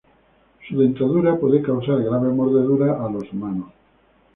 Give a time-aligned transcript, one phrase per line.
[0.67, 3.71] Su dentadura puede causar graves mordeduras a los humanos.